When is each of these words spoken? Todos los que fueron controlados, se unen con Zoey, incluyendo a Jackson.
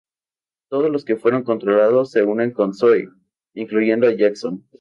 Todos 0.69 0.89
los 0.89 1.05
que 1.05 1.15
fueron 1.15 1.43
controlados, 1.43 2.09
se 2.09 2.23
unen 2.23 2.53
con 2.53 2.73
Zoey, 2.73 3.07
incluyendo 3.53 4.07
a 4.07 4.15
Jackson. 4.15 4.67